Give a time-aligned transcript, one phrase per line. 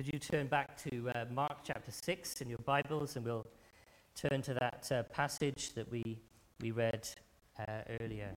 [0.00, 3.46] Could you turn back to uh, Mark chapter 6 in your Bibles and we'll
[4.16, 6.18] turn to that uh, passage that we,
[6.62, 7.06] we read
[7.58, 8.30] uh, earlier.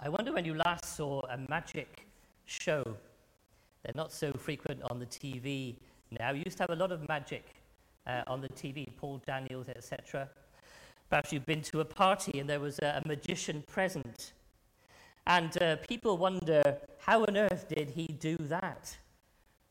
[0.00, 2.04] I wonder when you last saw a magic
[2.46, 2.82] show.
[3.84, 5.76] They're not so frequent on the TV
[6.18, 6.32] now.
[6.32, 7.44] We used to have a lot of magic
[8.08, 10.28] uh, on the TV, Paul Daniels, etc.
[11.08, 14.32] Perhaps you've been to a party and there was a, a magician present.
[15.26, 18.96] And uh, people wonder, how on earth did he do that?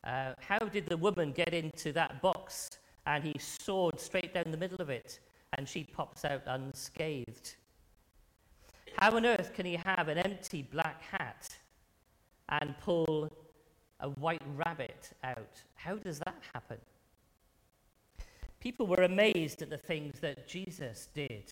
[0.03, 4.57] Uh, how did the woman get into that box and he sawed straight down the
[4.57, 5.19] middle of it
[5.57, 7.55] and she pops out unscathed?
[8.97, 11.49] How on earth can he have an empty black hat
[12.49, 13.31] and pull
[13.99, 15.61] a white rabbit out?
[15.75, 16.77] How does that happen?
[18.59, 21.51] People were amazed at the things that Jesus did.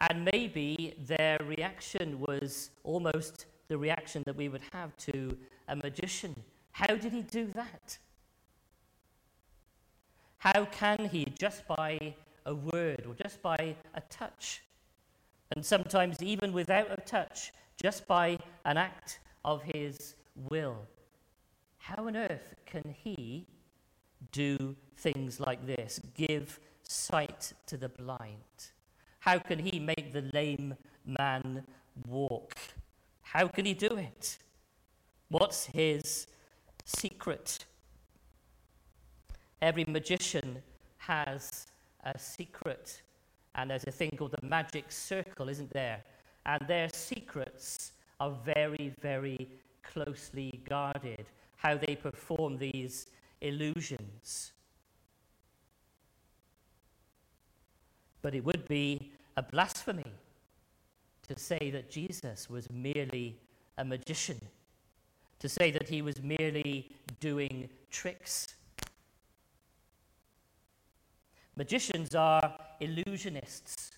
[0.00, 5.36] And maybe their reaction was almost the reaction that we would have to
[5.68, 6.34] a magician.
[6.72, 7.98] How did he do that?
[10.38, 12.14] How can he, just by
[12.46, 14.62] a word or just by a touch,
[15.54, 20.78] and sometimes even without a touch, just by an act of his will,
[21.76, 23.46] how on earth can he
[24.32, 26.00] do things like this?
[26.14, 28.72] Give sight to the blind?
[29.20, 31.64] How can he make the lame man
[32.06, 32.54] walk?
[33.22, 34.38] How can he do it?
[35.28, 36.26] What's his
[36.84, 37.64] secret?
[39.62, 40.62] Every magician
[40.98, 41.66] has
[42.02, 43.02] a secret,
[43.54, 46.02] and there's a thing called the magic circle, isn't there?
[46.46, 49.48] And their secrets are very, very
[49.82, 53.06] closely guarded, how they perform these
[53.42, 54.52] illusions.
[58.22, 60.12] But it would be a blasphemy
[61.28, 63.38] to say that Jesus was merely
[63.78, 64.40] a magician,
[65.38, 66.90] to say that he was merely
[67.20, 68.54] doing tricks.
[71.56, 73.92] Magicians are illusionists.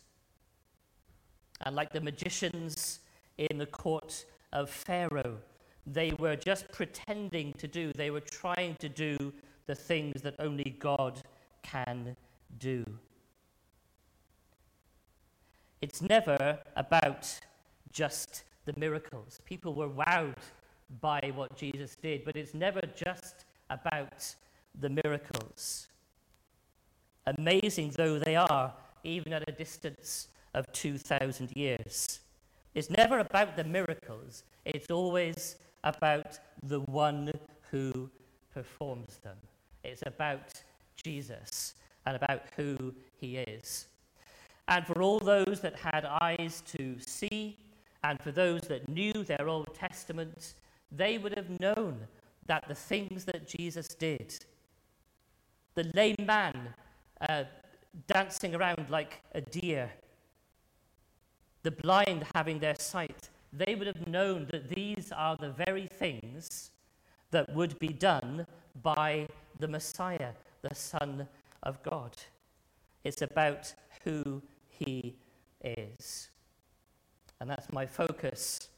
[1.62, 3.00] And like the magicians
[3.38, 5.38] in the court of Pharaoh,
[5.86, 9.32] they were just pretending to do, they were trying to do
[9.66, 11.22] the things that only God
[11.62, 12.16] can
[12.58, 12.84] do.
[15.82, 17.28] It's never about
[17.90, 19.40] just the miracles.
[19.44, 20.36] People were wowed
[21.00, 24.24] by what Jesus did, but it's never just about
[24.80, 25.88] the miracles.
[27.26, 28.72] Amazing though they are,
[29.02, 32.20] even at a distance of 2,000 years.
[32.74, 37.32] It's never about the miracles, it's always about the one
[37.70, 38.08] who
[38.54, 39.36] performs them.
[39.82, 40.62] It's about
[40.94, 41.74] Jesus
[42.06, 43.86] and about who he is.
[44.68, 47.58] And for all those that had eyes to see,
[48.04, 50.54] and for those that knew their Old Testament,
[50.90, 52.06] they would have known
[52.46, 54.44] that the things that Jesus did,
[55.74, 56.74] the lame man
[57.28, 57.44] uh,
[58.06, 59.90] dancing around like a deer,
[61.62, 66.70] the blind having their sight, they would have known that these are the very things
[67.30, 68.46] that would be done
[68.82, 71.28] by the Messiah, the Son
[71.62, 72.16] of God.
[73.04, 73.72] It's about
[74.04, 74.42] who
[74.78, 75.16] he
[75.62, 76.28] is.
[77.40, 78.68] And that's my focus.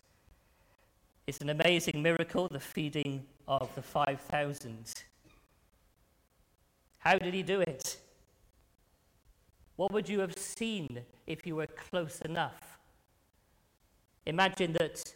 [1.27, 4.93] It's an amazing miracle, the feeding of the 5,000.
[6.99, 7.99] How did he do it?
[9.77, 12.79] What would you have seen if you were close enough?
[14.27, 15.15] Imagine that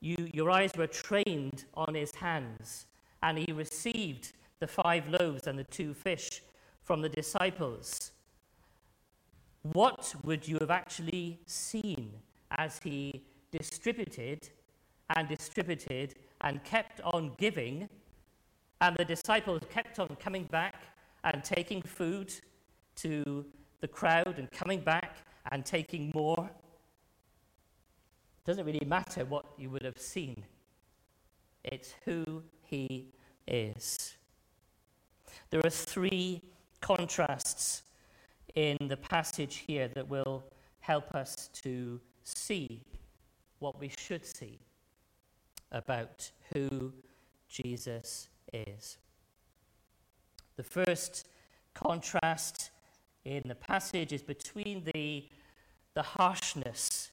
[0.00, 2.86] you, your eyes were trained on his hands
[3.22, 6.42] and he received the five loaves and the two fish
[6.82, 8.12] from the disciples.
[9.62, 12.12] What would you have actually seen
[12.52, 14.48] as he distributed
[15.14, 17.88] and distributed and kept on giving?
[18.80, 20.76] And the disciples kept on coming back
[21.24, 22.32] and taking food
[22.96, 23.44] to
[23.80, 25.18] the crowd and coming back
[25.52, 26.48] and taking more.
[28.38, 30.44] It doesn't really matter what you would have seen,
[31.64, 33.12] it's who he
[33.46, 34.16] is.
[35.50, 36.40] There are three
[36.80, 37.82] contrasts
[38.54, 40.42] in the passage here that will
[40.80, 42.82] help us to see
[43.58, 44.58] what we should see
[45.72, 46.92] about who
[47.48, 48.98] Jesus is.
[50.56, 51.28] The first
[51.74, 52.70] contrast
[53.24, 55.28] in the passage is between the,
[55.94, 57.10] the harshness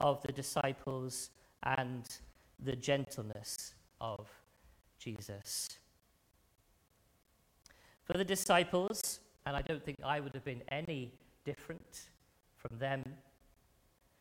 [0.00, 1.30] of the disciples
[1.62, 2.04] and
[2.58, 4.28] the gentleness of
[4.98, 5.78] Jesus.
[8.04, 11.10] For the disciples, and I don't think I would have been any
[11.46, 12.10] different
[12.58, 13.02] from them.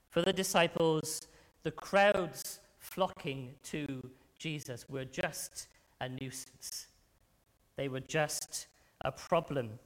[0.10, 1.28] For the disciples,
[1.64, 4.10] The crowds flocking to
[4.40, 5.68] Jesus were just
[6.00, 6.88] a nuisance.
[7.76, 8.68] They were just
[9.02, 9.80] a problem.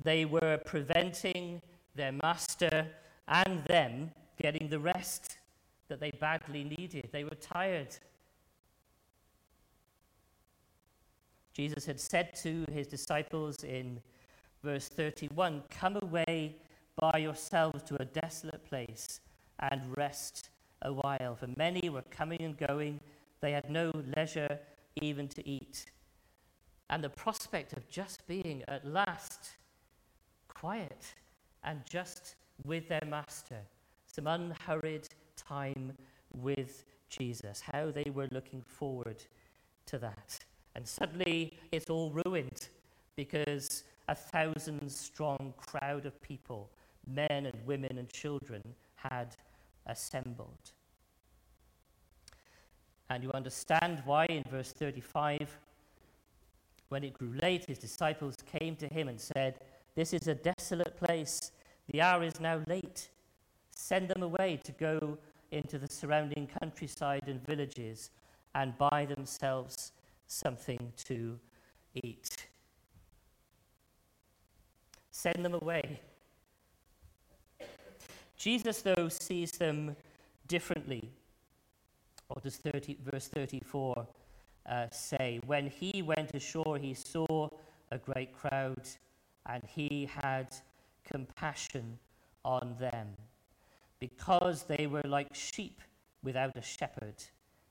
[0.00, 1.60] They were preventing
[1.96, 2.86] their master
[3.26, 5.38] and them getting the rest
[5.88, 7.08] that they badly needed.
[7.10, 7.96] They were tired.
[11.54, 14.00] Jesus had said to his disciples in
[14.62, 16.56] verse 31 Come away
[16.96, 19.20] by yourselves to a desolate place
[19.60, 20.50] and rest
[20.82, 21.36] a while.
[21.36, 23.00] For many were coming and going,
[23.40, 24.58] they had no leisure
[25.00, 25.86] even to eat.
[26.90, 29.50] And the prospect of just being at last
[30.48, 31.14] quiet
[31.62, 32.34] and just
[32.64, 33.60] with their master,
[34.06, 35.92] some unhurried time
[36.32, 39.22] with Jesus, how they were looking forward
[39.86, 40.38] to that.
[40.74, 42.68] And suddenly it's all ruined
[43.16, 46.70] because a thousand strong crowd of people,
[47.06, 48.62] men and women and children,
[48.96, 49.36] had
[49.86, 50.72] assembled.
[53.10, 55.58] And you understand why in verse 35,
[56.88, 59.60] when it grew late, his disciples came to him and said,
[59.94, 61.52] This is a desolate place.
[61.88, 63.10] The hour is now late.
[63.70, 65.18] Send them away to go
[65.50, 68.10] into the surrounding countryside and villages
[68.54, 69.92] and buy themselves
[70.26, 71.38] something to
[71.94, 72.46] eat.
[75.10, 76.00] Send them away.
[78.36, 79.96] Jesus, though, sees them
[80.48, 81.10] differently.
[82.28, 84.06] Or does 30, verse 34
[84.66, 87.48] uh, say, When he went ashore, he saw
[87.90, 88.88] a great crowd,
[89.46, 90.48] and he had
[91.04, 91.98] compassion
[92.44, 93.08] on them,
[94.00, 95.80] because they were like sheep
[96.22, 97.22] without a shepherd,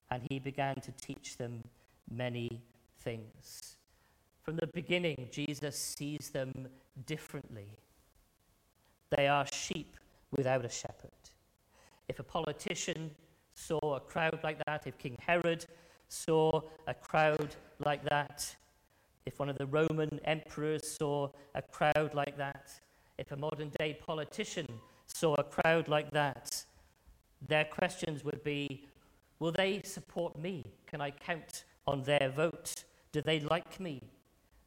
[0.10, 1.64] and he began to teach them
[2.10, 2.62] many
[3.00, 3.78] things.
[4.42, 6.68] From the beginning, Jesus sees them
[7.06, 7.68] differently.
[9.16, 9.96] They are sheep
[10.32, 11.12] without a shepherd.
[12.10, 13.12] If a politician
[13.54, 15.66] saw a crowd like that, if King Herod
[16.10, 17.56] saw a crowd
[17.86, 18.56] like that,
[19.26, 22.72] if one of the Roman emperors saw a crowd like that,
[23.18, 24.68] if a modern day politician
[25.06, 26.66] saw a crowd like that,
[27.48, 28.88] their questions would be
[29.40, 30.64] Will they support me?
[30.88, 32.84] Can I count on their vote?
[33.12, 34.02] Do they like me?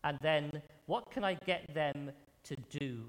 [0.04, 2.12] And then, what can I get them
[2.44, 3.06] to do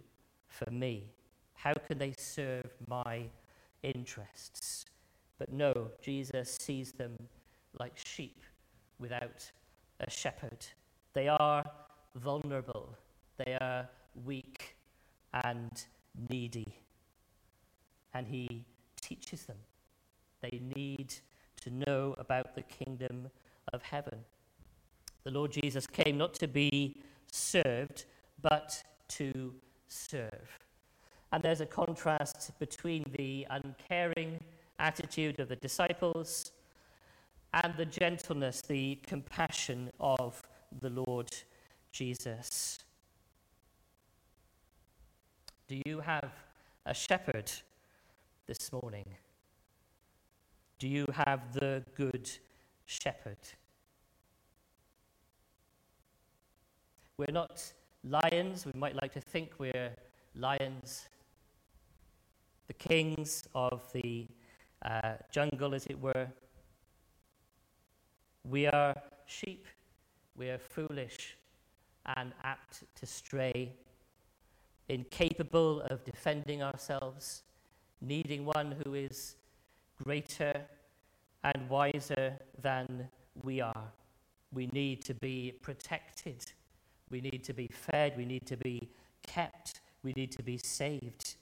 [0.47, 1.11] for me?
[1.53, 3.23] How can they serve my
[3.83, 4.85] interests?
[5.37, 7.15] But no, Jesus sees them
[7.79, 8.41] like sheep
[8.99, 9.51] without
[9.99, 10.65] a shepherd.
[11.13, 11.63] They are
[12.15, 12.95] vulnerable,
[13.37, 13.87] they are
[14.25, 14.75] weak
[15.43, 15.71] and
[16.29, 16.73] needy.
[18.13, 18.65] And he
[18.99, 19.57] teaches them.
[20.41, 21.13] They need
[21.61, 23.29] to know about the kingdom
[23.73, 24.19] of heaven.
[25.23, 28.05] The Lord Jesus came not to be served,
[28.41, 29.53] but to
[29.87, 30.59] serve.
[31.31, 34.39] And there's a contrast between the uncaring
[34.79, 36.51] attitude of the disciples
[37.53, 40.41] and the gentleness, the compassion of
[40.81, 41.29] the Lord
[41.91, 42.79] Jesus.
[45.67, 46.31] Do you have
[46.85, 47.51] a shepherd
[48.45, 49.05] this morning?
[50.79, 52.29] Do you have the good
[52.87, 53.37] shepherd?
[57.17, 57.63] We're not
[58.03, 58.65] lions.
[58.65, 59.91] We might like to think we're
[60.35, 61.07] lions,
[62.67, 64.27] the kings of the
[64.83, 66.27] uh, jungle, as it were.
[68.43, 68.95] We are
[69.25, 69.67] sheep.
[70.35, 71.35] We are foolish
[72.15, 73.73] and apt to stray,
[74.87, 77.41] incapable of defending ourselves,
[77.99, 79.35] needing one who is
[80.01, 80.61] greater
[81.53, 83.07] and wiser than
[83.43, 83.91] we are.
[84.51, 86.45] We need to be protected.
[87.09, 88.17] We need to be fed.
[88.17, 88.89] We need to be
[89.25, 89.81] kept.
[90.03, 91.35] We need to be saved.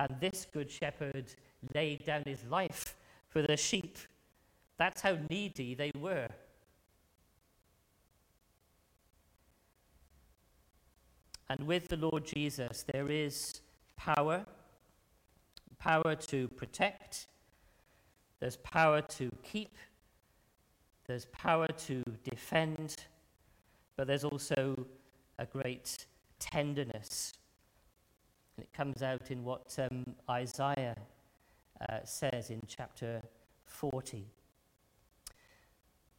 [0.00, 1.34] And this good shepherd
[1.74, 2.96] laid down his life
[3.28, 3.98] for the sheep.
[4.78, 6.28] That's how needy they were.
[11.48, 13.60] And with the Lord Jesus, there is
[13.96, 14.46] power
[15.82, 17.26] power to protect,
[18.42, 19.76] there's power to keep,
[21.06, 22.96] there's power to defend,
[23.96, 24.84] but there's also
[25.38, 26.08] a great
[26.40, 27.34] tenderness.
[28.56, 30.96] And it comes out in what um, Isaiah
[31.88, 33.22] uh, says in chapter
[33.64, 34.26] 40.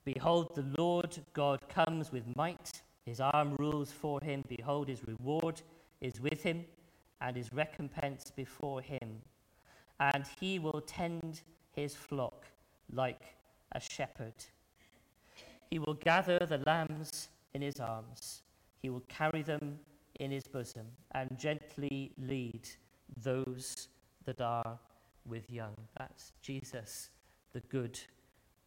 [0.05, 4.45] Behold, the Lord God comes with might, his arm rules for him.
[4.47, 5.61] Behold, his reward
[5.99, 6.63] is with him,
[7.19, 9.21] and his recompense before him.
[9.99, 11.41] And he will tend
[11.73, 12.45] his flock
[12.91, 13.35] like
[13.71, 14.33] a shepherd.
[15.69, 18.41] He will gather the lambs in his arms,
[18.81, 19.79] he will carry them
[20.19, 22.67] in his bosom, and gently lead
[23.21, 23.87] those
[24.25, 24.79] that are
[25.25, 25.75] with young.
[25.97, 27.09] That's Jesus,
[27.53, 27.99] the Good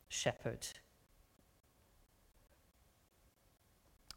[0.09, 0.67] Shepherd.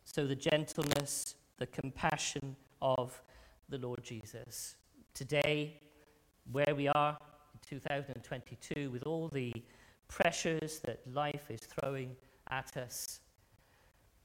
[0.05, 3.21] So, the gentleness, the compassion of
[3.69, 4.75] the Lord Jesus.
[5.13, 5.81] Today,
[6.51, 7.17] where we are
[7.69, 9.53] 2022, with all the
[10.07, 12.15] pressures that life is throwing
[12.49, 13.19] at us,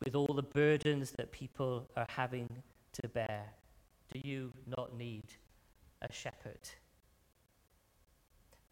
[0.04, 2.48] with all the burdens that people are having
[2.92, 3.44] to bear,
[4.12, 5.24] do you not need
[6.02, 6.60] a shepherd?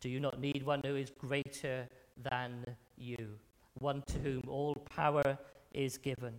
[0.01, 1.89] Do you not need one who is greater
[2.31, 2.65] than
[2.97, 3.39] you,
[3.75, 5.39] one to whom all power
[5.73, 6.35] is given,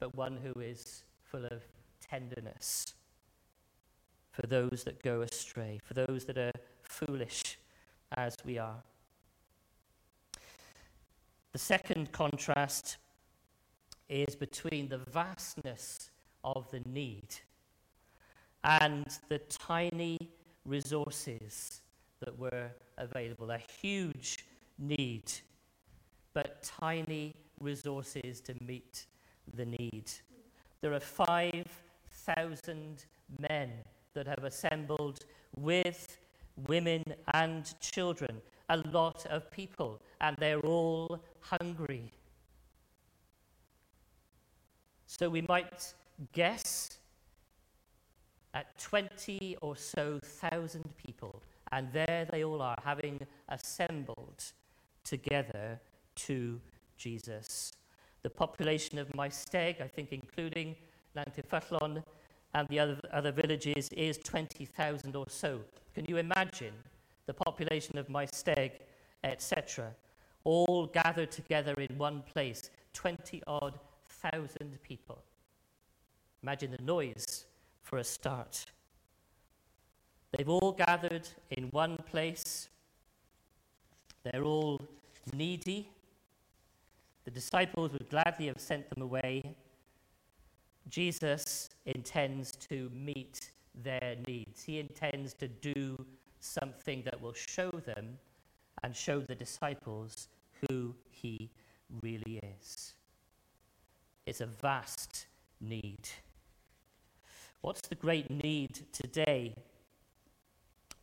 [0.00, 1.62] but one who is full of
[2.00, 2.94] tenderness
[4.30, 6.52] for those that go astray, for those that are
[6.88, 7.58] foolish
[8.16, 8.82] as we are?
[11.52, 12.96] The second contrast
[14.08, 16.10] is between the vastness
[16.44, 17.28] of the need
[18.64, 20.18] and the tiny
[20.64, 21.82] resources
[22.20, 23.50] that were available.
[23.50, 24.46] A huge
[24.78, 25.30] need,
[26.34, 29.06] but tiny resources to meet
[29.54, 30.10] the need.
[30.80, 33.04] There are 5,000
[33.38, 33.72] men
[34.14, 35.24] that have assembled
[35.56, 36.18] with
[36.66, 42.12] women and children, a lot of people, and they're all hungry.
[45.06, 45.94] So we might
[46.32, 46.98] guess
[48.54, 54.44] at 20 or so thousand people, and there they all are, having assembled
[55.04, 55.80] together
[56.14, 56.60] to
[56.96, 57.72] Jesus.
[58.22, 60.76] The population of Maesteg, I think including
[61.16, 62.02] Nantyffyllon
[62.58, 65.60] and the other, other villages, is 20,000 or so.
[65.94, 66.74] Can you imagine
[67.26, 68.72] the population of Maesteg,
[69.22, 69.94] etc.,
[70.44, 75.22] all gathered together in one place, 20 odd thousand people.
[76.42, 77.44] Imagine the noise
[77.82, 78.64] for a start.
[80.32, 82.68] They've all gathered in one place.
[84.24, 84.80] They're all
[85.32, 85.88] needy.
[87.24, 89.56] The disciples would gladly have sent them away.
[90.88, 94.62] Jesus intends to meet their needs.
[94.62, 95.96] He intends to do
[96.40, 98.18] something that will show them
[98.82, 100.28] and show the disciples
[100.68, 101.50] who he
[102.02, 102.94] really is.
[104.26, 105.26] It's a vast
[105.60, 106.08] need.
[107.60, 109.54] What's the great need today?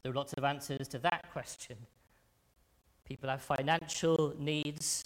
[0.03, 1.77] There are lots of answers to that question.
[3.05, 5.05] People have financial needs,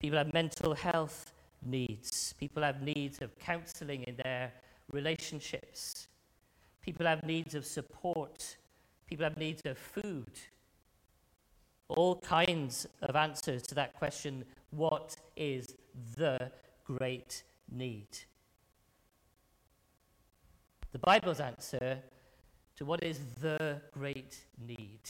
[0.00, 1.32] people have mental health
[1.64, 4.52] needs, people have needs of counseling in their
[4.92, 6.08] relationships,
[6.82, 8.56] people have needs of support,
[9.06, 10.30] people have needs of food.
[11.88, 15.74] All kinds of answers to that question what is
[16.16, 16.50] the
[16.84, 18.08] great need.
[20.92, 21.98] The Bible's answer
[22.76, 25.00] to what is the great need.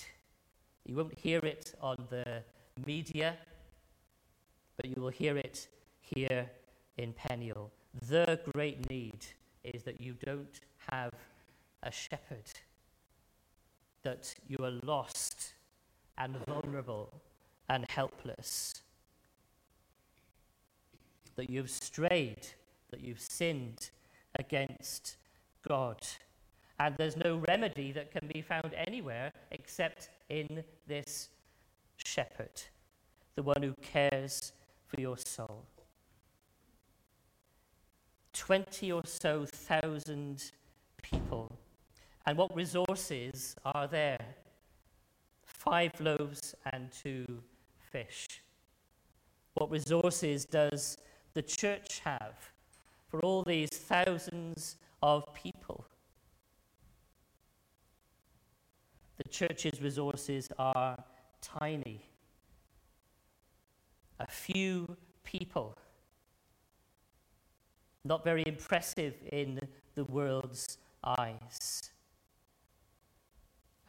[0.84, 2.42] You won't hear it on the
[2.86, 3.36] media,
[4.76, 5.68] but you will hear it
[6.14, 6.50] here
[6.96, 7.70] in Peniel.
[8.08, 9.26] The great need
[9.64, 10.60] is that you don't
[10.90, 11.12] have
[11.82, 12.50] a shepherd,
[14.02, 15.54] that you are lost
[16.18, 17.12] and vulnerable
[17.68, 18.82] and helpless
[21.36, 22.46] that you've strayed,
[22.90, 23.90] that you've sinned
[24.34, 25.16] against
[25.66, 26.00] God.
[26.80, 31.28] And there's no remedy that can be found anywhere except in this
[32.04, 32.62] shepherd,
[33.34, 34.52] the one who cares
[34.86, 35.64] for your soul.
[38.36, 40.52] 20 or so thousand
[41.02, 41.50] people.
[42.26, 44.20] And what resources are there?
[45.44, 47.24] Five loaves and two
[47.78, 48.42] fish.
[49.54, 50.98] What resources does
[51.32, 52.34] the church have
[53.08, 55.86] for all these thousands of people?
[59.16, 61.02] The church's resources are
[61.40, 62.02] tiny.
[64.20, 65.78] A few people.
[68.06, 69.58] Not very impressive in
[69.94, 71.90] the world's eyes.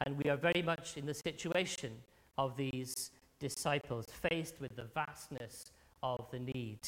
[0.04, 1.92] And we are very much in the situation
[2.36, 5.70] of these disciples, faced with the vastness
[6.02, 6.80] of the need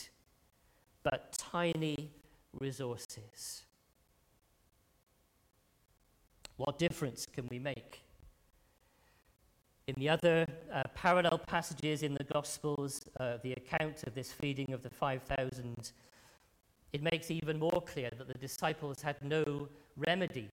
[1.02, 2.10] but tiny
[2.58, 3.62] resources.
[6.56, 8.02] What difference can we make?
[9.86, 14.72] In the other uh, parallel passages in the Gospels, uh, the account of this feeding
[14.72, 15.92] of the 5,000,
[16.92, 20.48] it makes even more clear that the disciples had no remedy.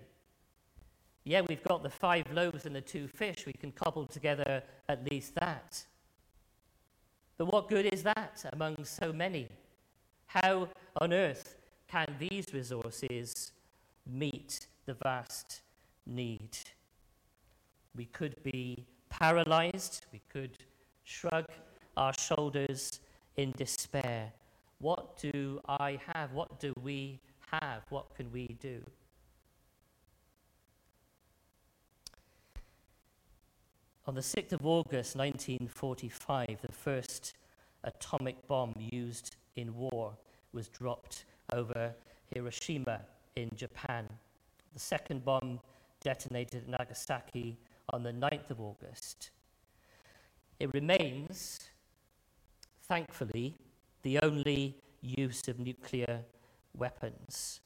[1.24, 3.46] Yeah, we've got the five loaves and the two fish.
[3.46, 5.84] We can cobble together at least that.
[7.38, 9.48] But what good is that among so many?
[10.28, 10.70] How
[11.02, 13.52] on earth can these resources
[14.06, 15.62] meet the vast
[16.06, 16.58] need?
[17.96, 20.06] We could be paralyzed.
[20.14, 20.58] We could
[21.04, 21.46] shrug
[21.96, 23.00] our shoulders
[23.36, 24.32] in despair.
[24.80, 26.34] What do I have?
[26.34, 27.20] What do we
[27.52, 27.84] have?
[27.90, 28.82] What can we do?
[34.06, 37.34] On the 6th of August 1945, the first
[37.84, 40.14] atomic bomb used in war
[40.54, 41.94] was dropped over
[42.34, 43.02] Hiroshima
[43.36, 44.08] in Japan.
[44.74, 45.60] The second bomb
[46.02, 47.58] detonated at Nagasaki
[47.90, 49.32] on the 9th of August.
[50.60, 51.60] It remains,
[52.84, 53.56] thankfully,
[54.08, 56.22] the only use of nuclear
[56.74, 57.60] weapons.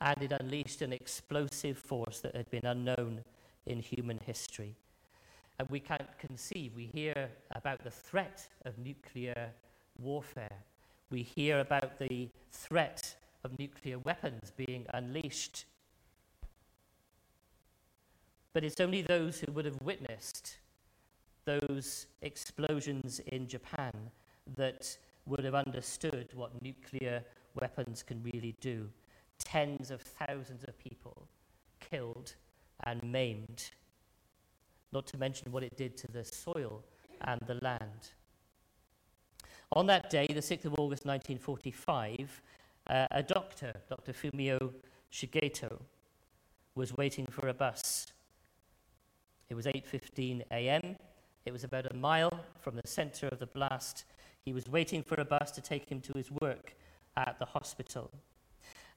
[0.00, 3.24] And it unleashed an explosive force that had been unknown
[3.66, 4.76] in human history.
[5.58, 9.50] And we can't conceive, we hear about the threat of nuclear
[9.98, 10.62] warfare.
[11.10, 15.64] We hear about the threat of nuclear weapons being unleashed.
[18.52, 20.58] But it's only those who would have witnessed
[21.44, 24.12] those explosions in Japan
[24.56, 27.22] that would have understood what nuclear
[27.54, 28.88] weapons can really do.
[29.38, 31.28] Tens of thousands of people
[31.80, 32.34] killed
[32.84, 33.70] and maimed,
[34.92, 36.84] not to mention what it did to the soil
[37.22, 38.12] and the land.
[39.72, 42.42] On that day, the 6th of August 1945,
[42.88, 44.12] uh, a doctor, Dr.
[44.12, 44.72] Fumio
[45.12, 45.80] Shigeto,
[46.74, 48.12] was waiting for a bus.
[49.48, 50.96] It was 8:15 a.m.
[51.44, 54.04] It was about a mile from the center of the blast.
[54.46, 56.76] He was waiting for a bus to take him to his work
[57.16, 58.12] at the hospital.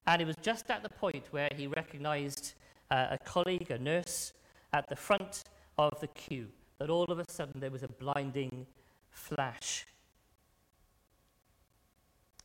[0.06, 2.54] And it was just at the point where he recognized
[2.88, 4.32] uh, a colleague, a nurse,
[4.72, 5.42] at the front
[5.76, 6.46] of the queue
[6.78, 8.64] that all of a sudden there was a blinding
[9.10, 9.86] flash.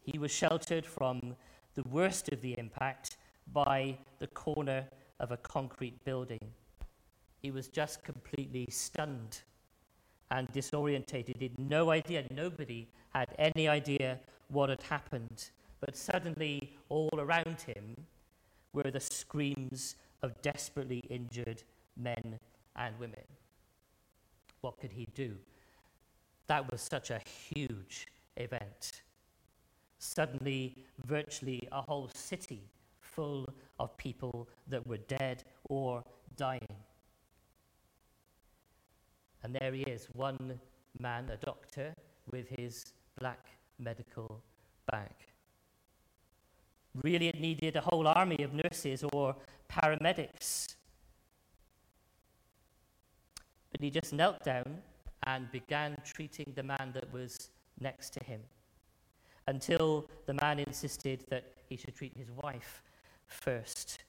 [0.01, 1.35] He was sheltered from
[1.75, 3.17] the worst of the impact
[3.53, 4.85] by the corner
[5.19, 6.53] of a concrete building.
[7.43, 9.41] He was just completely stunned
[10.31, 11.37] and disorientated.
[11.37, 15.49] He had no idea, nobody had any idea what had happened.
[15.79, 17.95] But suddenly, all around him
[18.73, 21.63] were the screams of desperately injured
[21.95, 22.39] men
[22.75, 23.23] and women.
[24.61, 25.35] What could he do?
[26.47, 27.21] That was such a
[27.53, 28.07] huge
[28.37, 29.03] event.
[29.99, 33.47] Suddenly, virtually a whole city full
[33.79, 36.03] of people that were dead or
[36.35, 36.75] dying.
[39.45, 40.59] And there he is, one
[40.97, 41.93] man, a doctor,
[42.31, 42.83] with his
[43.19, 43.45] black
[43.77, 44.41] medical
[44.91, 45.13] bag.
[47.03, 49.35] Really, it needed a whole army of nurses or
[49.69, 50.75] paramedics.
[53.71, 54.81] But he just knelt down
[55.27, 58.41] and began treating the man that was next to him
[59.45, 62.81] until the man insisted that he should treat his wife
[63.27, 63.99] first.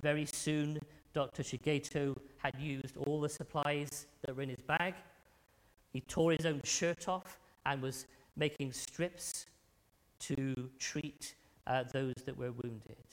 [0.00, 0.78] Very soon,
[1.16, 1.42] Dr.
[1.42, 4.92] Shigeto had used all the supplies that were in his bag.
[5.94, 8.04] He tore his own shirt off and was
[8.36, 9.46] making strips
[10.18, 11.34] to treat
[11.66, 13.06] uh, those that were wounded.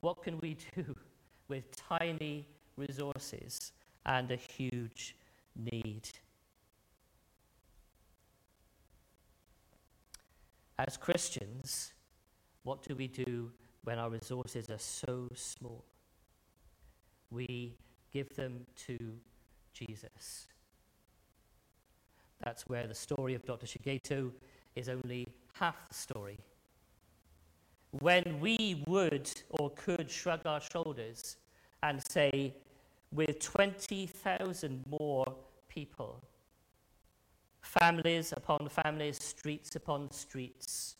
[0.00, 0.96] What can we do
[1.46, 3.70] with tiny resources
[4.06, 5.14] and a huge
[5.54, 6.08] need?
[10.80, 11.92] As Christians,
[12.64, 13.52] what do we do
[13.86, 15.84] when our resources are so small?
[17.30, 17.76] We
[18.12, 18.98] give them to
[19.72, 20.48] Jesus.
[22.42, 23.66] That's where the story of Dr.
[23.66, 24.32] Shigeto
[24.74, 26.38] is only half the story.
[27.92, 31.36] When we would or could shrug our shoulders
[31.84, 32.54] and say,
[33.12, 35.32] with 20,000 more
[35.68, 36.20] people,
[37.60, 40.96] families upon families, streets upon streets,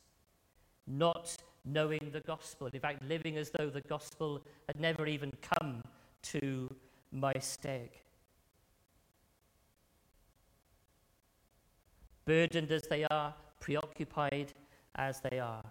[0.87, 5.83] not knowing the gospel, in fact, living as though the gospel had never even come
[6.23, 6.73] to
[7.15, 7.89] Maesteg.
[12.25, 14.53] Burdened as they are, preoccupied
[14.95, 15.65] as they are,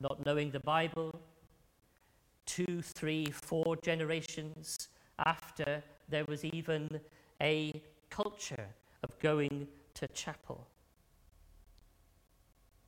[0.00, 1.14] not knowing the Bible,
[2.46, 4.88] two, three, four generations
[5.24, 7.00] after there was even
[7.40, 8.66] a culture
[9.02, 10.66] of going to chapel.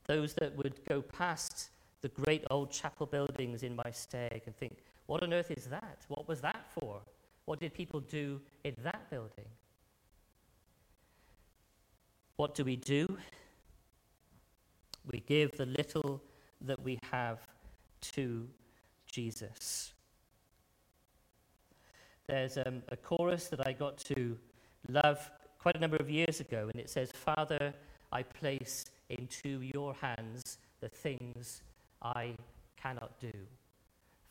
[0.07, 1.70] Those that would go past
[2.07, 5.99] the great old chapel buildings in Maesteg and think, what on earth is that?
[6.07, 7.01] What was that for?
[7.47, 9.49] What did people do in that building?
[12.37, 13.19] What do we do?
[15.11, 16.23] We give the little
[16.61, 17.40] that we have
[18.12, 18.47] to
[19.07, 19.92] Jesus.
[22.29, 24.38] There's um, a chorus that I got to
[24.88, 27.75] love quite a number of years ago, and it says, Father,
[28.12, 31.62] I place into your hands the things
[32.02, 32.37] I
[32.76, 33.32] cannot do.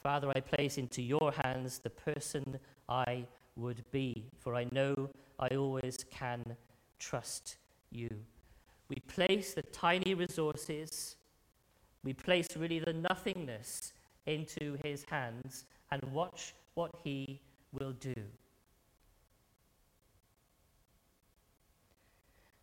[0.01, 3.25] Father, I place into your hands the person I
[3.55, 6.55] would be, for I know I always can
[6.99, 7.57] trust
[7.91, 8.09] you.
[8.89, 11.15] We place the tiny resources,
[12.03, 13.93] we place really the nothingness
[14.27, 17.41] into his hands and watch what he
[17.73, 18.13] will do.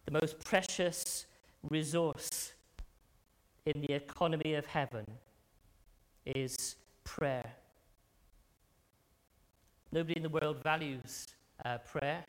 [0.04, 1.26] The most precious
[1.70, 2.52] resource
[3.66, 5.07] in the economy of heaven
[6.27, 7.53] is prayer.
[9.90, 11.29] Nobody in the world values
[11.64, 12.25] uh, prayer.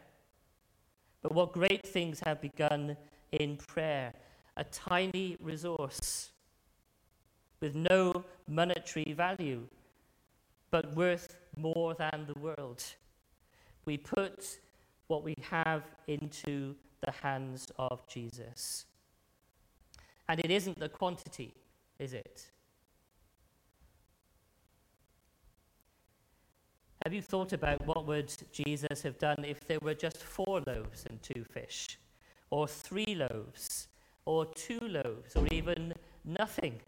[1.22, 2.98] But what great things have begun
[3.32, 4.13] in prayer.
[4.58, 6.30] A tiny resource
[7.60, 9.62] with no monetary value,
[10.69, 12.84] but worth more than the world.
[13.86, 14.60] We put
[15.08, 18.86] what we have into the hands of Jesus.
[20.29, 21.53] And it isn't the quantity,
[21.99, 22.49] is it?
[27.03, 31.05] Have you thought about what would Jesus have done if there were just four loaves
[31.09, 31.99] and two fish,
[32.49, 33.89] or three loaves,
[34.25, 36.79] or two loaves, or even nothing?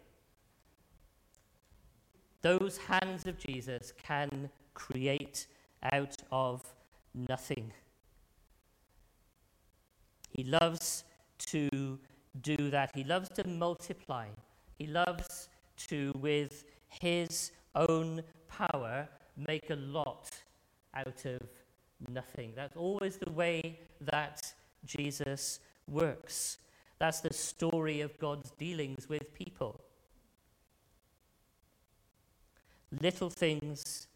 [2.41, 5.47] Those hands of Jesus can create
[5.91, 6.63] out of
[7.13, 7.73] nothing.
[10.29, 11.03] He loves
[11.47, 11.99] to
[12.41, 12.91] do that.
[12.95, 14.27] He loves to multiply.
[14.77, 15.49] He loves
[15.87, 20.29] to, with his own power, make a lot
[20.93, 21.41] out of
[22.09, 22.53] nothing.
[22.55, 24.53] That's always the way that
[24.85, 26.57] Jesus works.
[26.99, 29.81] That's the story of God's dealings with people.
[33.01, 34.07] Little things,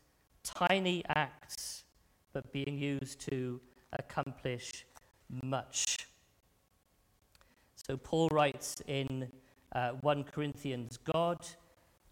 [0.44, 1.84] tiny acts,
[2.32, 3.60] but being used to
[3.94, 4.86] accomplish
[5.44, 6.09] much.
[7.90, 9.28] So Paul writes in
[9.74, 11.40] uh, 1 Corinthians God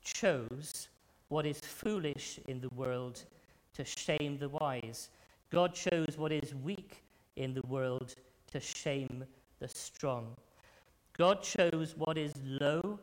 [0.03, 0.87] chose
[1.27, 3.23] what is foolish in the world
[3.75, 5.11] to shame the wise.
[5.51, 7.03] God chose what is weak
[7.35, 8.15] in the world
[8.53, 9.23] to shame
[9.59, 10.35] the strong.
[11.15, 12.99] God chose what is low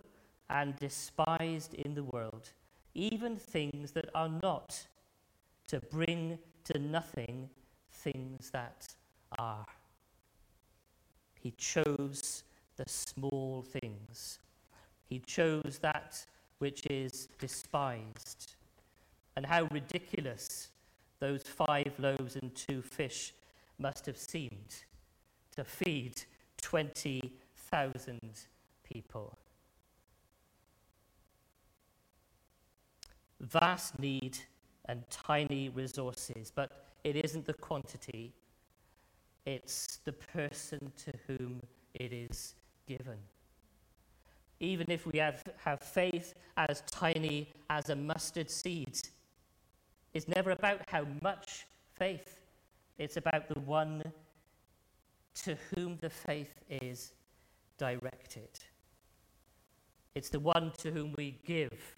[0.51, 2.51] and despised in the world,
[2.97, 4.85] even things that are not,
[5.69, 7.49] to bring to nothing
[7.93, 8.89] things that
[9.39, 9.65] are.
[11.41, 12.43] He chose
[12.77, 14.39] the small things.
[15.09, 16.25] He chose that
[16.59, 18.55] which is despised.
[19.37, 20.69] And how ridiculous
[21.21, 23.35] those five loaves and two fish
[23.79, 24.85] must have seemed
[25.57, 26.23] to feed
[26.61, 28.21] 20,000
[28.83, 29.37] people.
[33.41, 34.39] Vast need
[34.87, 38.33] and tiny resources, but it isn't the quantity,
[39.45, 41.61] it's the person to whom
[41.95, 42.55] it is
[42.87, 43.19] given
[44.65, 49.01] even if we have, have faith as tiny as a mustard seed.
[50.13, 52.41] It's never about how much faith,
[52.99, 54.03] it's about the one
[55.43, 57.13] to whom the faith is
[57.79, 58.49] directed.
[60.15, 61.97] It's the one to whom we give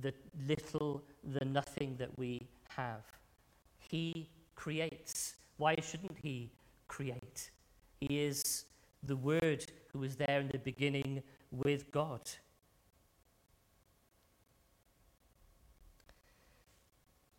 [0.00, 0.12] the
[0.48, 3.04] little, the nothing that we have.
[3.78, 5.34] He creates.
[5.56, 6.50] Why shouldn't he
[6.88, 7.50] create?
[8.00, 8.64] He is
[9.06, 12.20] the Word who was there in the beginning with God.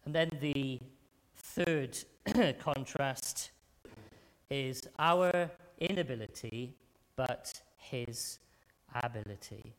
[0.05, 0.79] And then the
[1.35, 1.97] third
[2.59, 3.51] contrast
[4.49, 5.49] is our
[5.79, 6.75] inability,
[7.15, 8.39] but his
[9.03, 9.73] ability.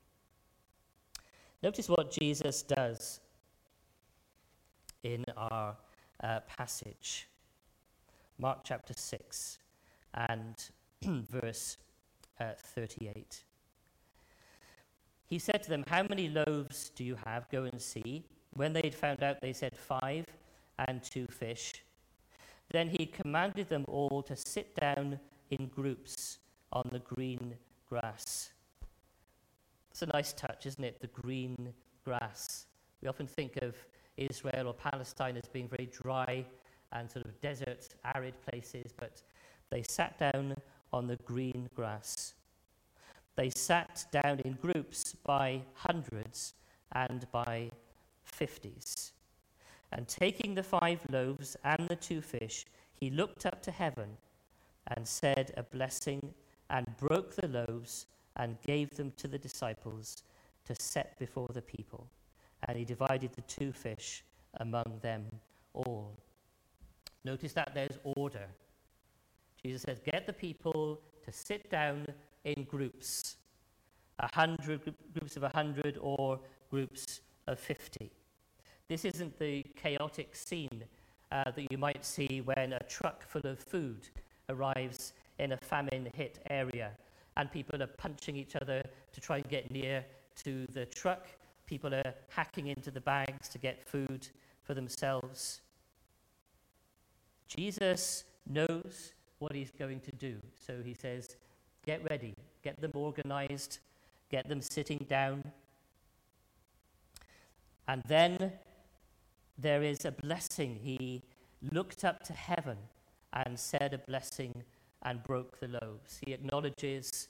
[1.62, 3.20] Notice what Jesus does
[5.03, 5.77] in our
[6.22, 7.29] uh, passage.
[8.38, 9.59] Mark chapter 6
[10.14, 10.70] and
[11.04, 11.76] verse
[12.40, 13.42] uh, 38.
[15.26, 17.48] He said to them, How many loaves do you have?
[17.50, 18.24] Go and see.
[18.52, 20.26] When they had found out, they said, Five
[20.87, 21.82] and two fish.
[22.70, 25.18] Then he commanded them all to sit down
[25.50, 26.38] in groups
[26.72, 27.54] on the green
[27.88, 28.50] grass.
[29.90, 31.00] It's a nice touch, isn't it?
[31.00, 31.72] The green
[32.04, 32.66] grass.
[33.02, 33.74] We often think of
[34.16, 36.44] Israel or Palestine as being very dry
[36.92, 39.22] and sort of desert, arid places, but
[39.70, 40.56] they sat down
[40.92, 42.35] on the green grass.
[43.37, 46.55] They sat down in groups by hundreds
[46.92, 47.70] and by
[48.25, 49.12] fifties.
[49.92, 54.16] And taking the five loaves and the two fish, he looked up to heaven
[54.96, 56.35] and said a blessing
[56.70, 60.22] and broke the loaves and gave them to the disciples
[60.66, 62.07] to set before the people.
[62.66, 64.25] And he divided the two fish
[64.59, 65.27] among them
[65.75, 66.16] all.
[67.25, 68.46] Notice that there's order.
[69.66, 72.07] Jesus says, Get the people to sit down
[72.44, 73.37] in groups,
[74.20, 76.38] a hundred groups of a hundred or
[76.70, 78.12] groups of fifty.
[78.88, 80.85] This isn't the chaotic scene
[81.33, 84.09] uh, that you might see when a truck full of food
[84.48, 86.92] arrives in a famine hit area
[87.37, 90.05] and people are punching each other to try and get near
[90.44, 91.26] to the truck.
[91.66, 94.29] People are hacking into the bags to get food
[94.62, 95.61] for themselves.
[97.48, 100.37] Jesus knows what he's going to do.
[100.59, 101.37] So he says,
[101.85, 103.79] Get ready, get them organized,
[104.31, 105.44] get them sitting down.
[107.87, 108.53] And then
[109.57, 110.81] there is a blessing.
[110.83, 111.22] He
[111.72, 112.77] looked up to heaven
[113.33, 114.64] and said a blessing
[115.03, 116.18] and broke the loaves.
[116.27, 117.29] He acknowledges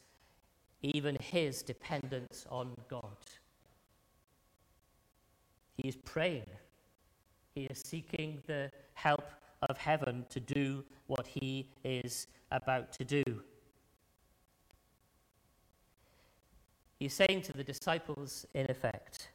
[0.82, 3.16] even his dependence on God.
[5.76, 6.46] He is praying.
[7.54, 9.24] He is seeking the help
[9.62, 13.24] of heaven to do what he is about to do.
[16.98, 19.28] He's saying to the disciples, in effect,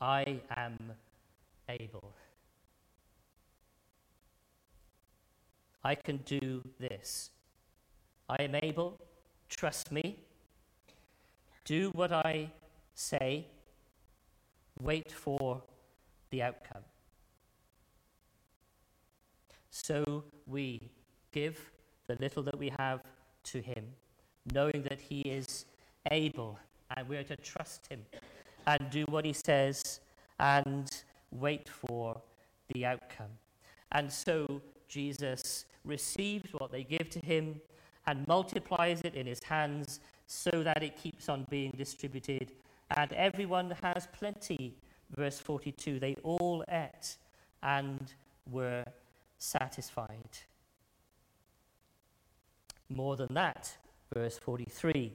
[0.00, 0.76] I am
[1.68, 2.12] able.
[5.82, 7.30] I can do this.
[8.28, 9.00] I am able,
[9.48, 10.18] trust me.
[11.64, 12.50] Do what I
[12.94, 13.46] say,
[14.80, 15.62] wait for
[16.30, 16.82] the outcome.
[19.84, 20.90] So we
[21.32, 21.70] give
[22.08, 23.00] the little that we have
[23.44, 23.84] to Him,
[24.52, 25.66] knowing that He is
[26.10, 26.58] able
[26.96, 28.00] and we're to trust Him
[28.66, 30.00] and do what He says
[30.40, 30.90] and
[31.30, 32.20] wait for
[32.74, 33.30] the outcome.
[33.92, 37.60] And so Jesus receives what they give to Him
[38.06, 42.52] and multiplies it in His hands so that it keeps on being distributed.
[42.96, 44.76] And everyone has plenty.
[45.16, 47.16] Verse 42 they all ate
[47.62, 48.12] and
[48.50, 48.84] were
[49.38, 50.38] satisfied.
[52.88, 53.76] More than that,
[54.14, 55.12] verse 43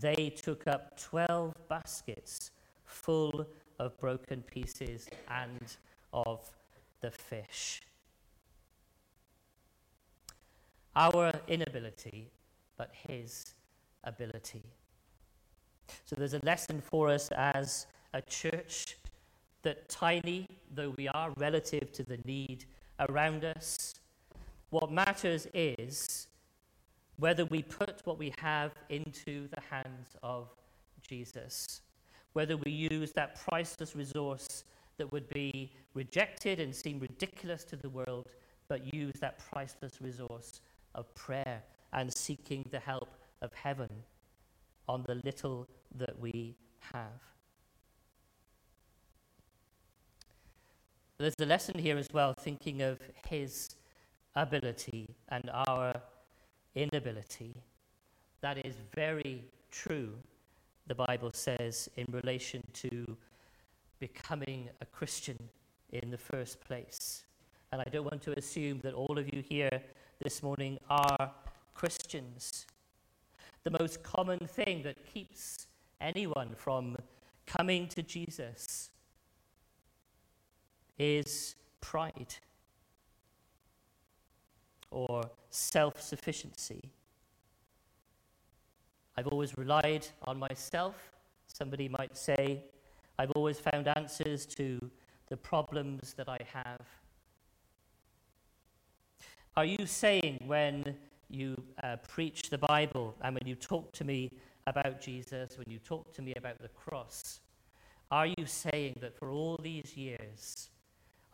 [0.00, 2.50] they took up 12 baskets
[2.84, 3.46] full
[3.78, 5.76] of broken pieces and
[6.12, 6.50] of
[7.00, 7.82] the fish.
[10.96, 12.30] Our inability,
[12.76, 13.54] but his
[14.04, 14.62] ability.
[16.06, 18.96] So there's a lesson for us as a church
[19.62, 22.64] that tiny though we are relative to the need
[22.98, 23.94] around us,
[24.70, 26.26] what matters is
[27.16, 30.48] whether we put what we have into the hands of
[31.06, 31.80] Jesus,
[32.32, 34.64] whether we use that priceless resource
[34.96, 38.28] that would be rejected and seem ridiculous to the world,
[38.68, 40.60] but use that priceless resource
[40.94, 43.10] of prayer and seeking the help
[43.42, 43.88] of heaven
[44.88, 46.56] on the little that we
[46.92, 47.33] have.
[51.16, 52.98] There's a lesson here as well, thinking of
[53.28, 53.76] his
[54.34, 55.94] ability and our
[56.74, 57.54] inability.
[58.40, 60.14] That is very true,
[60.88, 63.16] the Bible says, in relation to
[64.00, 65.38] becoming a Christian
[65.92, 67.24] in the first place.
[67.70, 69.82] And I don't want to assume that all of you here
[70.20, 71.30] this morning are
[71.74, 72.66] Christians.
[73.62, 75.68] The most common thing that keeps
[76.00, 76.96] anyone from
[77.46, 78.90] coming to Jesus
[80.98, 82.34] is pride
[84.90, 86.80] or self sufficiency.
[89.16, 90.94] I've always relied on myself.
[91.46, 92.64] Somebody might say,
[93.18, 94.80] I've always found answers to
[95.28, 96.80] the problems that I have.
[99.56, 100.96] Are you saying when
[101.30, 104.32] you uh, preach the Bible and when you talk to me
[104.66, 107.40] about Jesus, when you talk to me about the cross,
[108.10, 110.70] are you saying that for all these years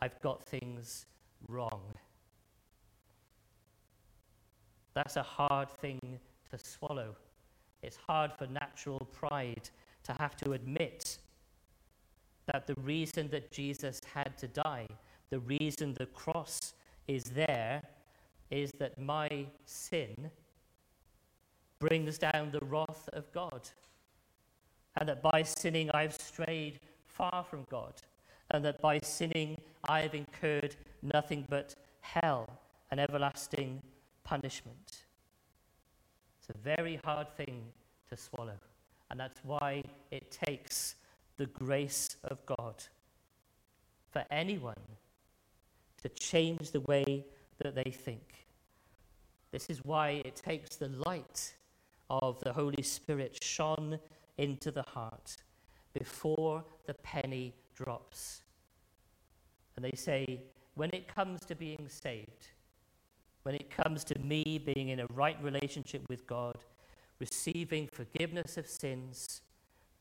[0.01, 1.05] I've got things
[1.47, 1.81] wrong?
[4.93, 7.15] That's a hard thing to swallow.
[7.81, 9.69] It's hard for natural pride
[10.03, 11.17] to have to admit
[12.51, 14.87] that the reason that Jesus had to die,
[15.29, 16.73] the reason the cross
[17.07, 17.81] is there,
[18.49, 20.29] is that my sin
[21.79, 23.69] brings down the wrath of God.
[24.97, 27.93] And that by sinning I've strayed far from God.
[28.51, 32.47] And that by sinning I have incurred nothing but hell
[32.91, 33.81] and everlasting
[34.23, 35.03] punishment.
[36.39, 37.63] It's a very hard thing
[38.09, 38.59] to swallow.
[39.09, 40.95] And that's why it takes
[41.37, 42.75] the grace of God
[44.11, 44.75] for anyone
[46.01, 47.25] to change the way
[47.59, 48.47] that they think.
[49.51, 51.53] This is why it takes the light
[52.09, 53.99] of the Holy Spirit shone
[54.37, 55.37] into the heart
[55.93, 58.41] before the penny drops.
[59.75, 60.41] And they say,
[60.75, 62.47] when it comes to being saved,
[63.43, 66.57] when it comes to me being in a right relationship with God,
[67.19, 69.41] receiving forgiveness of sins,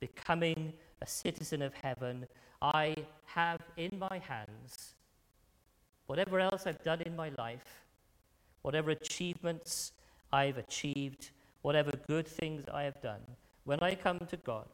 [0.01, 2.27] becoming a citizen of heaven.
[2.61, 4.95] I have in my hands
[6.07, 7.85] whatever else I've done in my life,
[8.63, 9.93] whatever achievements
[10.33, 11.31] I've achieved,
[11.63, 13.21] whatever good things I have done.
[13.65, 14.69] When I come to God,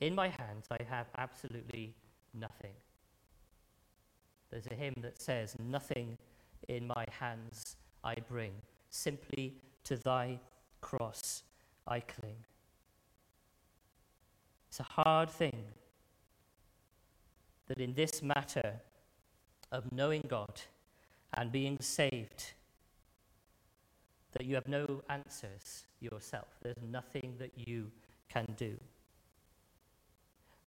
[0.00, 1.94] in my hands I have absolutely
[2.34, 2.74] nothing.
[4.50, 6.18] There's a hymn that says, Nothing
[6.68, 8.52] in my hands I bring,
[8.90, 9.54] simply
[9.84, 10.40] to thy
[10.80, 11.42] cross
[11.86, 12.44] I cling.
[14.68, 15.64] It's a hard thing
[17.66, 18.80] that in this matter
[19.72, 20.60] of knowing God
[21.34, 22.52] and being saved,
[24.32, 26.48] that you have no answers yourself.
[26.62, 27.90] There's nothing that you
[28.28, 28.76] can do.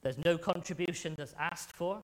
[0.01, 2.01] There's no contribution that's asked for.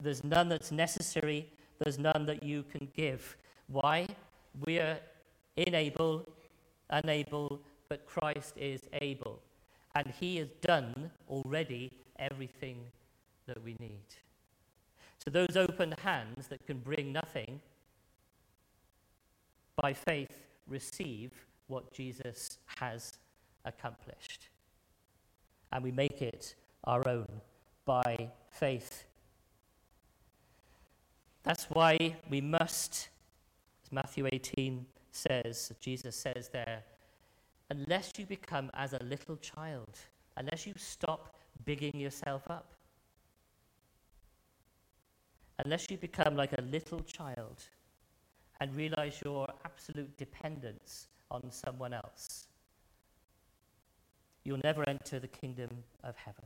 [0.00, 1.48] There's none that's necessary.
[1.78, 3.36] There's none that you can give.
[3.68, 4.06] Why?
[4.64, 4.98] We are
[5.56, 6.28] unable,
[6.90, 9.40] unable, but Christ is able.
[9.94, 12.78] And He has done already everything
[13.46, 14.04] that we need.
[15.24, 17.60] So, those open hands that can bring nothing,
[19.76, 21.32] by faith, receive
[21.66, 23.18] what Jesus has
[23.64, 24.48] accomplished.
[25.72, 27.28] And we make it our own
[27.84, 29.04] by faith.
[31.42, 33.08] That's why we must,
[33.84, 36.82] as Matthew 18 says, Jesus says there,
[37.70, 39.98] unless you become as a little child,
[40.36, 42.72] unless you stop bigging yourself up,
[45.64, 47.62] unless you become like a little child
[48.60, 52.48] and realize your absolute dependence on someone else,
[54.44, 55.70] you'll never enter the kingdom
[56.02, 56.44] of heaven.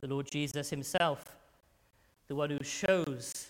[0.00, 1.36] The Lord Jesus himself,
[2.28, 3.48] the one who shows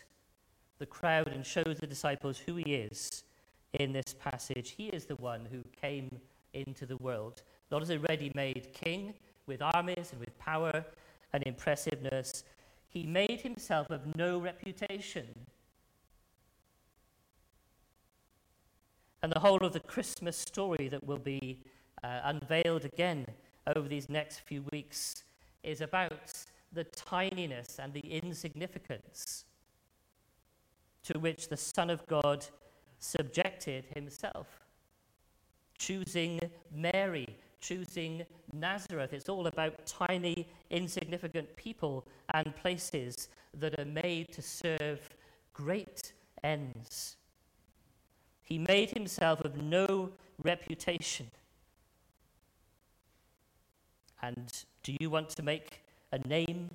[0.79, 3.25] the crowd and shows the disciples who he is
[3.73, 6.21] in this passage, he is the one who came
[6.55, 9.15] into the world, not as a ready made king
[9.47, 10.85] with armies and with power
[11.33, 12.45] and impressiveness.
[12.89, 15.27] He made himself of no reputation.
[19.23, 21.59] And the whole of the Christmas story that will be
[22.05, 23.27] uh, unveiled again
[23.75, 25.25] over these next few weeks
[25.67, 26.33] is about
[26.73, 29.45] the tininess and the insignificance
[31.03, 32.47] to which the Son of God
[32.99, 34.47] subjected himself.
[35.79, 36.41] Choosing
[36.73, 37.27] Mary,
[37.61, 39.13] choosing Nazareth.
[39.13, 45.01] It's all about tiny, insignificant people and places that are made to serve
[45.53, 47.17] great ends.
[48.43, 50.11] He made himself of no
[50.43, 51.31] reputation.
[54.23, 54.53] And
[54.87, 56.71] do you want to make a name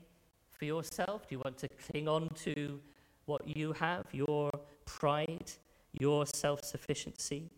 [0.50, 1.30] for yourself?
[1.30, 2.78] Do you want to cling on to
[3.26, 4.52] what you have, your
[4.86, 5.50] pride,
[5.94, 7.50] your self sufficiency?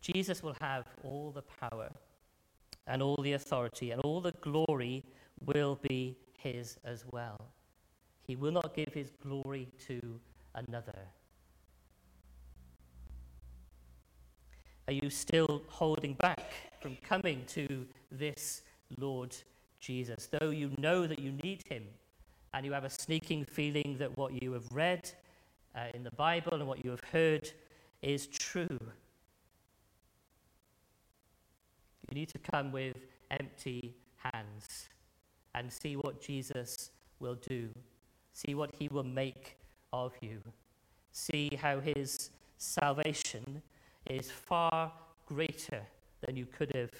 [0.00, 1.90] Jesus will have all the power
[2.86, 5.02] and all the authority, and all the glory
[5.44, 7.40] will be his as well.
[8.24, 10.20] He will not give his glory to
[10.54, 11.08] another.
[14.86, 18.62] Are you still holding back from coming to this
[18.98, 19.34] Lord
[19.80, 20.26] Jesus?
[20.26, 21.84] Though you know that you need him,
[22.54, 25.10] and you have a sneaking feeling that what you have read
[25.74, 27.50] uh, in the Bible and what you have heard
[28.02, 28.78] is true.
[32.10, 32.96] You need to come with
[33.30, 34.88] empty hands
[35.54, 36.90] and see what Jesus
[37.20, 37.70] will do.
[38.34, 39.56] See what he will make
[39.92, 40.40] of you.
[41.12, 43.62] See how his salvation
[44.10, 44.92] is far
[45.26, 45.82] greater
[46.24, 46.92] than you could have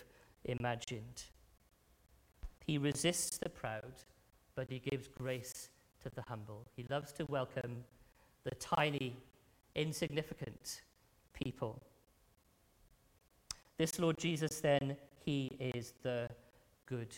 [0.44, 1.24] imagined.
[2.66, 3.92] He resists the proud,
[4.54, 5.70] but he gives grace
[6.02, 6.66] to the humble.
[6.76, 7.85] He loves to welcome
[8.44, 9.16] the tiny,
[9.74, 10.82] insignificant
[11.32, 11.80] people.
[13.78, 16.28] This Lord Jesus, then, he is the
[16.87, 17.14] good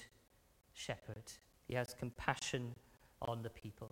[0.73, 1.33] shepherd.
[1.67, 2.75] He has compassion
[3.23, 3.90] on the people.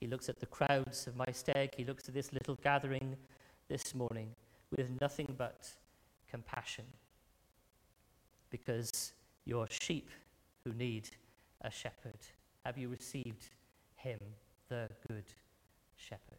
[0.00, 1.74] He looks at the crowds of Maesteg.
[1.74, 3.16] He looks at this little gathering
[3.68, 4.34] this morning
[4.76, 5.68] with nothing but
[6.30, 6.84] compassion
[8.50, 9.12] because
[9.44, 10.10] you're sheep
[10.64, 11.08] who need
[11.62, 12.18] a shepherd.
[12.64, 13.50] Have you received
[13.96, 14.18] him,
[14.68, 15.24] the good
[15.96, 16.38] shepherd?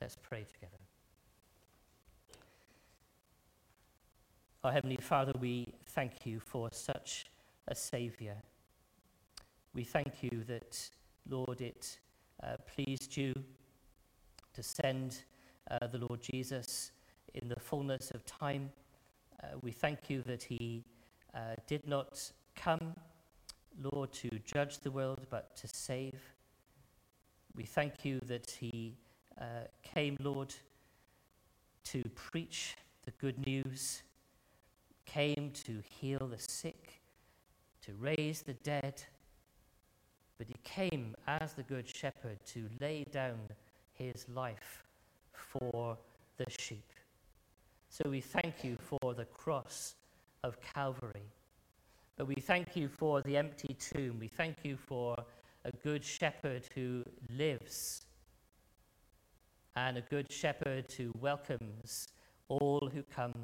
[0.00, 0.78] Let's pray together.
[4.64, 7.26] Our Heavenly Father, we thank you for such
[7.68, 8.34] a Saviour.
[9.74, 10.90] We thank you that,
[11.28, 11.98] Lord, it
[12.42, 13.32] uh, pleased you
[14.54, 15.22] to send
[15.70, 16.90] uh, the Lord Jesus
[17.40, 18.70] in the fullness of time.
[19.42, 20.84] Uh, we thank you that he
[21.34, 22.94] uh, did not come,
[23.80, 26.20] Lord, to judge the world, but to save.
[27.54, 28.96] We thank you that he
[29.40, 29.44] uh,
[29.82, 30.54] came, Lord,
[31.84, 34.02] to preach, the good news,
[35.06, 37.00] came to heal the sick,
[37.82, 39.02] to raise the dead,
[40.36, 43.38] but he came as the good shepherd to lay down
[43.94, 44.84] his life
[45.32, 45.96] for
[46.36, 46.84] the sheep.
[48.00, 49.96] So we thank you for the cross
[50.44, 51.32] of Calvary.
[52.16, 54.20] But we thank you for the empty tomb.
[54.20, 55.16] We thank you for
[55.64, 57.02] a good shepherd who
[57.36, 58.02] lives
[59.74, 62.06] and a good shepherd who welcomes
[62.48, 63.34] all who come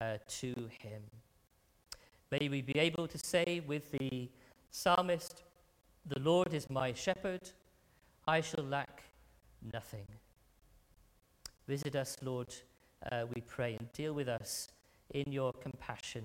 [0.00, 1.02] uh, to him.
[2.32, 4.28] May we be able to say with the
[4.72, 5.44] psalmist,
[6.04, 7.48] The Lord is my shepherd,
[8.26, 9.04] I shall lack
[9.72, 10.08] nothing.
[11.68, 12.52] Visit us, Lord,
[13.10, 14.68] uh, we pray, and deal with us
[15.10, 16.24] in your compassion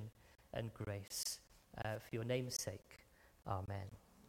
[0.53, 1.39] and grace.
[1.83, 2.99] Uh, for your name's sake,
[3.47, 3.87] amen.